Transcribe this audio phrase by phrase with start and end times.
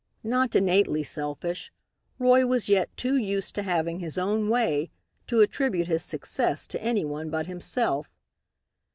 [0.23, 1.71] Not innately selfish,
[2.17, 4.89] Roy was yet too used to having his own way
[5.27, 8.15] to attribute his success to any one but himself.